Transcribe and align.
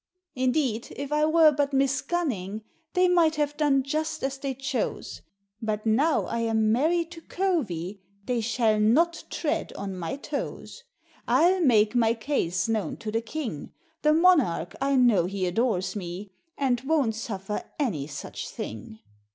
"Indeed, 0.45 0.87
if 0.95 1.11
I 1.11 1.25
were 1.25 1.51
but 1.51 1.73
Miss 1.73 2.01
Gunning, 2.01 2.63
They 2.93 3.07
might 3.07 3.35
have 3.35 3.55
done 3.55 3.83
just 3.83 4.23
as 4.23 4.39
they 4.39 4.55
chose, 4.55 5.21
But 5.61 5.85
now 5.85 6.25
I 6.25 6.39
am 6.39 6.71
married 6.71 7.11
to 7.11 7.21
Covey, 7.21 8.01
They 8.25 8.41
shall 8.41 8.79
not 8.79 9.23
tread 9.29 9.71
on 9.73 9.95
my 9.95 10.15
toes. 10.15 10.85
I'll 11.27 11.61
make 11.61 11.93
my 11.93 12.15
case 12.15 12.67
known 12.67 12.97
to 12.97 13.11
the 13.11 13.21
King, 13.21 13.73
The 14.01 14.11
Monarch 14.13 14.73
I 14.81 14.95
know 14.95 15.25
he 15.27 15.45
adores 15.45 15.95
me. 15.95 16.31
And 16.57 16.81
won't 16.81 17.13
suffer 17.13 17.63
any 17.79 18.07
such 18.07 18.49
thing." 18.49 18.97